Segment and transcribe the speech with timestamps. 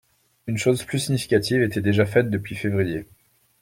[0.47, 3.05] Une chose plus significative était déjà faite depuis février.